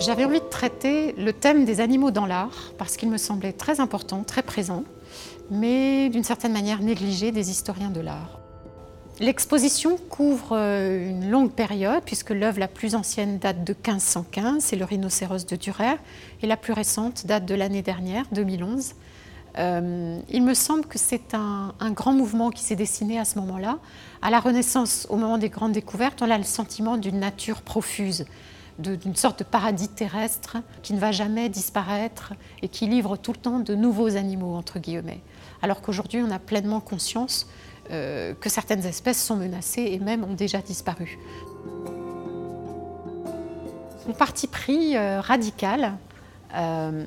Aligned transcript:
J'avais 0.00 0.24
envie 0.24 0.40
de 0.40 0.48
traiter 0.48 1.12
le 1.18 1.34
thème 1.34 1.66
des 1.66 1.82
animaux 1.82 2.10
dans 2.10 2.24
l'art 2.24 2.72
parce 2.78 2.96
qu'il 2.96 3.10
me 3.10 3.18
semblait 3.18 3.52
très 3.52 3.80
important, 3.80 4.24
très 4.24 4.42
présent, 4.42 4.84
mais 5.50 6.08
d'une 6.08 6.24
certaine 6.24 6.54
manière 6.54 6.80
négligé 6.80 7.32
des 7.32 7.50
historiens 7.50 7.90
de 7.90 8.00
l'art. 8.00 8.40
L'exposition 9.18 9.98
couvre 10.08 10.56
euh, 10.56 11.10
une 11.10 11.30
longue 11.30 11.52
période 11.52 12.02
puisque 12.06 12.30
l'œuvre 12.30 12.58
la 12.58 12.66
plus 12.66 12.94
ancienne 12.94 13.38
date 13.38 13.62
de 13.62 13.74
1515, 13.74 14.64
c'est 14.64 14.76
le 14.76 14.86
rhinocéros 14.86 15.44
de 15.44 15.56
Durer, 15.56 15.98
et 16.40 16.46
la 16.46 16.56
plus 16.56 16.72
récente 16.72 17.26
date 17.26 17.44
de 17.44 17.54
l'année 17.54 17.82
dernière, 17.82 18.24
2011. 18.32 18.94
Euh, 19.58 20.18
il 20.30 20.42
me 20.42 20.54
semble 20.54 20.86
que 20.86 20.98
c'est 20.98 21.34
un, 21.34 21.74
un, 21.78 21.90
grand 21.90 22.14
mouvement 22.14 22.48
qui 22.48 22.62
s'est 22.62 22.76
dessiné 22.76 23.18
à 23.18 23.26
ce 23.26 23.38
moment-là. 23.40 23.78
À 24.22 24.30
la 24.30 24.40
Renaissance, 24.40 25.06
au 25.10 25.16
moment 25.16 25.36
des 25.36 25.50
grandes 25.50 25.72
découvertes, 25.72 26.22
on 26.22 26.30
a 26.30 26.38
le 26.38 26.44
sentiment 26.44 26.96
d'une 26.96 27.18
nature 27.18 27.60
profuse, 27.60 28.24
d'une 28.80 29.16
sorte 29.16 29.40
de 29.40 29.44
paradis 29.44 29.88
terrestre 29.88 30.56
qui 30.82 30.94
ne 30.94 30.98
va 30.98 31.12
jamais 31.12 31.48
disparaître 31.48 32.32
et 32.62 32.68
qui 32.68 32.86
livre 32.86 33.16
tout 33.16 33.32
le 33.32 33.38
temps 33.38 33.58
de 33.60 33.74
nouveaux 33.74 34.16
animaux, 34.16 34.54
entre 34.54 34.78
guillemets. 34.78 35.20
Alors 35.62 35.82
qu'aujourd'hui, 35.82 36.22
on 36.22 36.30
a 36.30 36.38
pleinement 36.38 36.80
conscience 36.80 37.46
euh, 37.90 38.34
que 38.34 38.48
certaines 38.48 38.86
espèces 38.86 39.22
sont 39.22 39.36
menacées 39.36 39.82
et 39.82 39.98
même 39.98 40.22
ont 40.24 40.34
déjà 40.34 40.60
disparu. 40.60 41.18
Mon 44.06 44.14
parti 44.14 44.46
pris 44.46 44.96
euh, 44.96 45.20
radical 45.20 45.94
euh, 46.54 47.04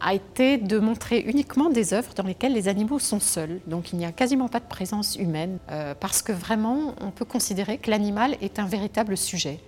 a 0.00 0.14
été 0.14 0.58
de 0.58 0.78
montrer 0.78 1.20
uniquement 1.20 1.70
des 1.70 1.94
œuvres 1.94 2.14
dans 2.14 2.24
lesquelles 2.24 2.52
les 2.52 2.68
animaux 2.68 2.98
sont 2.98 3.20
seuls. 3.20 3.60
Donc 3.66 3.92
il 3.92 3.98
n'y 3.98 4.06
a 4.06 4.12
quasiment 4.12 4.48
pas 4.48 4.60
de 4.60 4.66
présence 4.66 5.16
humaine, 5.16 5.58
parce 6.00 6.20
que 6.20 6.32
vraiment 6.32 6.94
on 7.00 7.10
peut 7.10 7.24
considérer 7.24 7.78
que 7.78 7.90
l'animal 7.90 8.36
est 8.42 8.58
un 8.58 8.66
véritable 8.66 9.16
sujet. 9.16 9.60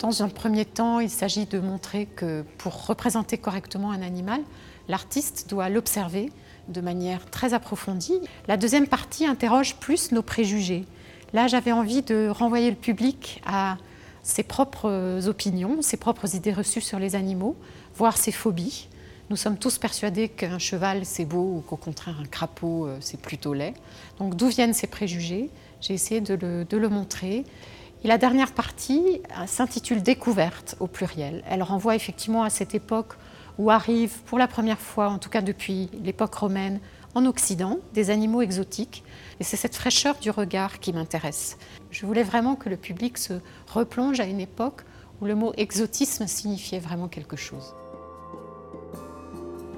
Dans 0.00 0.22
un 0.22 0.28
premier 0.28 0.64
temps, 0.64 0.98
il 0.98 1.10
s'agit 1.10 1.44
de 1.44 1.58
montrer 1.58 2.06
que 2.06 2.42
pour 2.56 2.86
représenter 2.86 3.36
correctement 3.36 3.90
un 3.90 4.00
animal, 4.00 4.40
l'artiste 4.88 5.46
doit 5.50 5.68
l'observer, 5.68 6.32
de 6.68 6.80
manière 6.80 7.28
très 7.28 7.52
approfondie. 7.52 8.18
La 8.48 8.56
deuxième 8.56 8.86
partie 8.86 9.26
interroge 9.26 9.76
plus 9.76 10.10
nos 10.12 10.22
préjugés. 10.22 10.86
Là, 11.34 11.48
j'avais 11.48 11.72
envie 11.72 12.00
de 12.00 12.28
renvoyer 12.30 12.70
le 12.70 12.76
public 12.76 13.42
à 13.44 13.76
ses 14.22 14.42
propres 14.42 15.28
opinions, 15.28 15.82
ses 15.82 15.98
propres 15.98 16.34
idées 16.34 16.54
reçues 16.54 16.80
sur 16.80 16.98
les 16.98 17.14
animaux, 17.14 17.54
voire 17.94 18.16
ses 18.16 18.32
phobies. 18.32 18.88
Nous 19.28 19.36
sommes 19.36 19.58
tous 19.58 19.76
persuadés 19.76 20.30
qu'un 20.30 20.58
cheval 20.58 21.04
c'est 21.04 21.26
beau 21.26 21.56
ou 21.56 21.60
qu'au 21.60 21.76
contraire 21.76 22.18
un 22.20 22.26
crapaud 22.26 22.86
euh, 22.86 22.96
c'est 23.00 23.20
plutôt 23.20 23.54
laid. 23.54 23.74
Donc 24.18 24.34
d'où 24.34 24.48
viennent 24.48 24.74
ces 24.74 24.88
préjugés? 24.88 25.50
J'ai 25.80 25.94
essayé 25.94 26.20
de 26.20 26.34
le, 26.34 26.64
de 26.64 26.76
le, 26.76 26.88
montrer. 26.88 27.44
Et 28.02 28.08
la 28.08 28.16
dernière 28.16 28.52
partie 28.52 29.20
euh, 29.38 29.46
s'intitule 29.46 30.02
Découverte 30.02 30.74
au 30.80 30.86
pluriel. 30.86 31.44
Elle 31.46 31.62
renvoie 31.62 31.94
effectivement 31.94 32.42
à 32.42 32.50
cette 32.50 32.74
époque 32.74 33.14
où 33.58 33.70
arrivent 33.70 34.22
pour 34.24 34.38
la 34.38 34.48
première 34.48 34.78
fois, 34.78 35.08
en 35.08 35.18
tout 35.18 35.28
cas 35.28 35.42
depuis 35.42 35.90
l'époque 36.02 36.34
romaine, 36.34 36.80
en 37.14 37.26
Occident, 37.26 37.78
des 37.92 38.08
animaux 38.08 38.40
exotiques. 38.40 39.04
Et 39.38 39.44
c'est 39.44 39.58
cette 39.58 39.76
fraîcheur 39.76 40.16
du 40.18 40.30
regard 40.30 40.80
qui 40.80 40.94
m'intéresse. 40.94 41.58
Je 41.90 42.06
voulais 42.06 42.22
vraiment 42.22 42.54
que 42.54 42.70
le 42.70 42.78
public 42.78 43.18
se 43.18 43.34
replonge 43.66 44.18
à 44.20 44.24
une 44.24 44.40
époque 44.40 44.82
où 45.20 45.26
le 45.26 45.34
mot 45.34 45.52
exotisme 45.58 46.26
signifiait 46.26 46.78
vraiment 46.78 47.08
quelque 47.08 47.36
chose. 47.36 47.74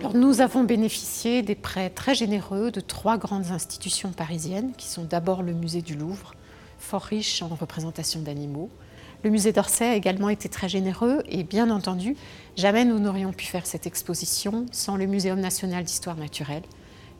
Alors, 0.00 0.14
nous 0.14 0.40
avons 0.40 0.64
bénéficié 0.64 1.42
des 1.42 1.54
prêts 1.54 1.90
très 1.90 2.14
généreux 2.14 2.70
de 2.70 2.80
trois 2.80 3.18
grandes 3.18 3.50
institutions 3.50 4.12
parisiennes, 4.12 4.72
qui 4.78 4.86
sont 4.86 5.04
d'abord 5.04 5.42
le 5.42 5.52
musée 5.52 5.82
du 5.82 5.96
Louvre, 5.96 6.32
fort 6.78 7.02
riche 7.02 7.42
en 7.42 7.48
représentations 7.48 8.20
d'animaux, 8.20 8.70
le 9.24 9.30
musée 9.30 9.52
d'Orsay 9.52 9.86
a 9.86 9.94
également 9.96 10.28
été 10.28 10.48
très 10.48 10.68
généreux 10.68 11.22
et 11.28 11.42
bien 11.42 11.70
entendu, 11.70 12.16
jamais 12.56 12.84
nous 12.84 12.98
n'aurions 12.98 13.32
pu 13.32 13.46
faire 13.46 13.66
cette 13.66 13.86
exposition 13.86 14.66
sans 14.72 14.96
le 14.96 15.06
Muséum 15.06 15.40
national 15.40 15.84
d'histoire 15.84 16.16
naturelle 16.16 16.62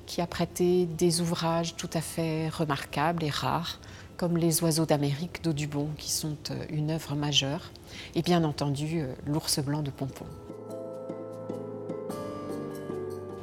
qui 0.06 0.20
a 0.20 0.26
prêté 0.26 0.86
des 0.86 1.20
ouvrages 1.20 1.74
tout 1.76 1.90
à 1.92 2.00
fait 2.00 2.48
remarquables 2.48 3.24
et 3.24 3.30
rares 3.30 3.80
comme 4.16 4.36
Les 4.36 4.62
oiseaux 4.62 4.86
d'Amérique 4.86 5.42
d'Audubon 5.42 5.88
qui 5.98 6.10
sont 6.10 6.36
euh, 6.50 6.64
une 6.70 6.90
œuvre 6.90 7.14
majeure 7.14 7.70
et 8.14 8.22
bien 8.22 8.44
entendu 8.44 9.00
euh, 9.00 9.12
L'ours 9.26 9.58
blanc 9.58 9.82
de 9.82 9.90
Pompon. 9.90 10.24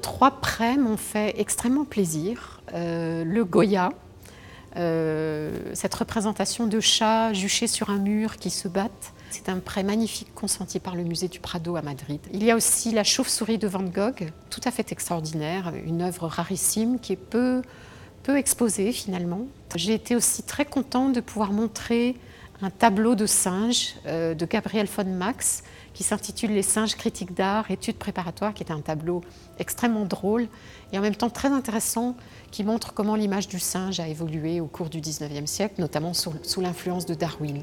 Trois 0.02 0.32
prêts 0.32 0.78
m'ont 0.78 0.98
fait 0.98 1.40
extrêmement 1.40 1.86
plaisir. 1.86 2.62
Euh, 2.74 3.24
le 3.24 3.46
Goya, 3.46 3.92
cette 5.74 5.94
représentation 5.94 6.68
de 6.68 6.80
chats 6.80 7.34
juchés 7.34 7.68
sur 7.68 7.90
un 7.90 7.98
mur 7.98 8.38
qui 8.38 8.50
se 8.50 8.68
battent. 8.68 9.14
C'est 9.32 9.50
un 9.50 9.60
prêt 9.60 9.84
magnifique 9.84 10.34
consenti 10.36 10.80
par 10.80 10.96
le 10.96 11.04
musée 11.04 11.28
du 11.28 11.40
Prado 11.40 11.76
à 11.76 11.82
Madrid. 11.82 12.20
Il 12.32 12.44
y 12.44 12.52
a 12.52 12.56
aussi 12.56 12.92
la 12.92 13.04
chauve-souris 13.04 13.58
de 13.58 13.68
Van 13.68 13.82
Gogh, 13.82 14.32
tout 14.50 14.62
à 14.64 14.72
fait 14.72 14.92
extraordinaire, 14.92 15.74
une 15.86 16.04
œuvre 16.04 16.28
rarissime 16.28 17.00
qui 17.00 17.14
est 17.14 17.18
peu, 17.18 17.62
peu 18.22 18.38
exposée 18.38 18.92
finalement. 18.92 19.48
J'ai 19.76 19.96
été 19.96 20.16
aussi 20.16 20.44
très 20.44 20.66
contente 20.66 21.14
de 21.14 21.22
pouvoir 21.22 21.52
montrer 21.52 22.16
un 22.64 22.70
tableau 22.70 23.16
de 23.16 23.26
singes 23.26 23.96
euh, 24.06 24.34
de 24.36 24.46
Gabriel 24.46 24.88
von 24.88 25.04
Max 25.04 25.64
qui 25.94 26.04
s'intitule 26.04 26.52
Les 26.54 26.64
singes 26.64 26.96
critiques 26.96 27.34
d'art, 27.34 27.70
études 27.70 27.98
préparatoires, 27.98 28.54
qui 28.54 28.64
est 28.64 28.72
un 28.72 28.80
tableau 28.80 29.22
extrêmement 29.60 30.06
drôle 30.06 30.48
et 30.92 30.98
en 30.98 31.02
même 31.02 31.16
temps 31.16 31.30
très 31.30 31.50
intéressant, 31.50 32.16
qui 32.52 32.64
montre 32.64 32.94
comment 32.94 33.16
l'image 33.16 33.48
du 33.48 33.60
singe 33.60 34.00
a 34.00 34.08
évolué 34.08 34.62
au 34.62 34.68
cours 34.68 34.90
du 34.90 35.02
19e 35.02 35.46
siècle, 35.46 35.76
notamment 35.80 36.14
sous, 36.14 36.62
l'influence 36.62 37.06
de 37.06 37.14
Darwin. 37.14 37.62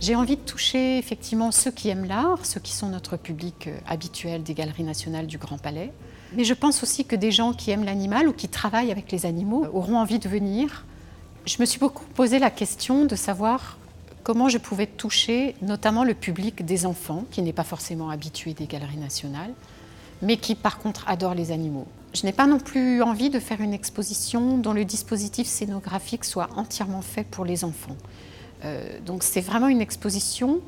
J'ai 0.00 0.14
envie 0.14 0.36
de 0.36 0.42
toucher 0.42 0.98
effectivement 0.98 1.50
ceux 1.50 1.70
qui 1.70 1.88
aiment 1.88 2.04
l'art, 2.04 2.46
ceux 2.46 2.60
qui 2.60 2.72
sont 2.72 2.88
notre 2.88 3.16
public 3.16 3.66
euh, 3.66 3.78
habituel 3.86 4.42
des 4.42 4.54
Galeries 4.54 4.84
nationales 4.84 5.26
du 5.26 5.38
Grand 5.38 5.58
Palais. 5.58 5.92
Mais 6.32 6.44
je 6.44 6.54
pense 6.54 6.82
aussi 6.82 7.04
que 7.04 7.16
des 7.16 7.30
gens 7.30 7.52
qui 7.52 7.70
aiment 7.70 7.84
l'animal 7.84 8.28
ou 8.28 8.32
qui 8.32 8.48
travaillent 8.48 8.90
avec 8.90 9.12
les 9.12 9.26
animaux 9.26 9.66
auront 9.72 9.98
envie 9.98 10.18
de 10.18 10.28
venir. 10.28 10.84
Je 11.46 11.56
me 11.60 11.66
suis 11.66 11.78
beaucoup 11.78 12.06
posé 12.14 12.38
la 12.38 12.50
question 12.50 13.04
de 13.04 13.14
savoir 13.14 13.78
comment 14.24 14.48
je 14.48 14.58
pouvais 14.58 14.86
toucher 14.86 15.54
notamment 15.62 16.02
le 16.02 16.14
public 16.14 16.64
des 16.64 16.86
enfants, 16.86 17.24
qui 17.30 17.42
n'est 17.42 17.52
pas 17.52 17.64
forcément 17.64 18.10
habitué 18.10 18.54
des 18.54 18.66
galeries 18.66 18.96
nationales, 18.96 19.52
mais 20.22 20.38
qui 20.38 20.54
par 20.54 20.78
contre 20.78 21.04
adore 21.06 21.34
les 21.34 21.52
animaux. 21.52 21.86
Je 22.14 22.24
n'ai 22.24 22.32
pas 22.32 22.46
non 22.46 22.58
plus 22.58 23.02
envie 23.02 23.28
de 23.28 23.38
faire 23.38 23.60
une 23.60 23.74
exposition 23.74 24.56
dont 24.56 24.72
le 24.72 24.84
dispositif 24.84 25.46
scénographique 25.46 26.24
soit 26.24 26.48
entièrement 26.56 27.02
fait 27.02 27.24
pour 27.24 27.44
les 27.44 27.64
enfants. 27.64 27.96
Euh, 28.64 28.98
donc 29.04 29.22
c'est 29.22 29.40
vraiment 29.40 29.68
une 29.68 29.80
exposition 29.80 30.60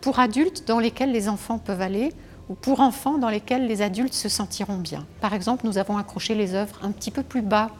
pour 0.00 0.18
adultes 0.18 0.64
dans 0.66 0.80
lesquelles 0.80 1.12
les 1.12 1.28
enfants 1.28 1.58
peuvent 1.58 1.80
aller 1.80 2.12
ou 2.48 2.54
pour 2.54 2.80
enfants 2.80 3.18
dans 3.18 3.30
lesquels 3.30 3.66
les 3.66 3.82
adultes 3.82 4.14
se 4.14 4.28
sentiront 4.28 4.78
bien. 4.78 5.06
Par 5.20 5.34
exemple, 5.34 5.66
nous 5.66 5.78
avons 5.78 5.96
accroché 5.96 6.34
les 6.34 6.54
œuvres 6.54 6.78
un 6.82 6.90
petit 6.90 7.10
peu 7.10 7.22
plus 7.22 7.42
bas 7.42 7.70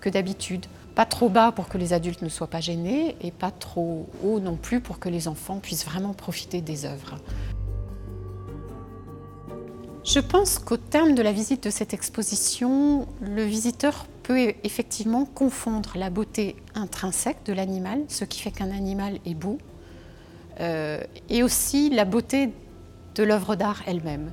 que 0.00 0.08
d'habitude 0.08 0.66
pas 0.94 1.06
trop 1.06 1.28
bas 1.28 1.52
pour 1.52 1.68
que 1.68 1.76
les 1.76 1.92
adultes 1.92 2.22
ne 2.22 2.28
soient 2.28 2.46
pas 2.46 2.60
gênés 2.60 3.16
et 3.20 3.30
pas 3.30 3.50
trop 3.50 4.08
haut 4.22 4.38
non 4.38 4.56
plus 4.56 4.80
pour 4.80 4.98
que 4.98 5.08
les 5.08 5.28
enfants 5.28 5.58
puissent 5.58 5.84
vraiment 5.84 6.14
profiter 6.14 6.60
des 6.60 6.84
œuvres. 6.84 7.16
Je 10.04 10.20
pense 10.20 10.58
qu'au 10.58 10.76
terme 10.76 11.14
de 11.14 11.22
la 11.22 11.32
visite 11.32 11.64
de 11.64 11.70
cette 11.70 11.94
exposition, 11.94 13.08
le 13.22 13.42
visiteur 13.42 14.06
peut 14.22 14.54
effectivement 14.62 15.24
confondre 15.24 15.94
la 15.96 16.10
beauté 16.10 16.56
intrinsèque 16.74 17.38
de 17.46 17.54
l'animal, 17.54 18.04
ce 18.08 18.24
qui 18.24 18.40
fait 18.40 18.50
qu'un 18.50 18.70
animal 18.70 19.18
est 19.24 19.34
beau, 19.34 19.58
euh, 20.60 21.02
et 21.30 21.42
aussi 21.42 21.88
la 21.88 22.04
beauté 22.04 22.50
de 23.14 23.22
l'œuvre 23.22 23.56
d'art 23.56 23.82
elle-même. 23.86 24.32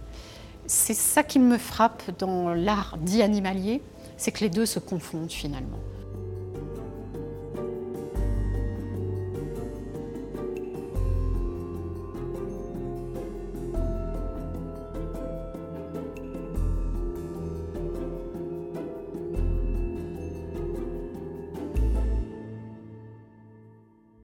C'est 0.68 0.94
ça 0.94 1.24
qui 1.24 1.39
me 1.39 1.57
frappe 1.57 2.04
dans 2.18 2.54
l'art 2.54 2.98
dit 3.00 3.22
animalier, 3.22 3.81
c'est 4.18 4.31
que 4.31 4.42
les 4.42 4.50
deux 4.50 4.66
se 4.66 4.80
confondent 4.80 5.31
finalement. 5.31 5.80